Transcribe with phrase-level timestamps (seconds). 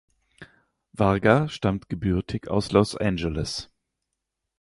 [0.93, 3.69] Varga stammt gebürtig aus Los Angeles.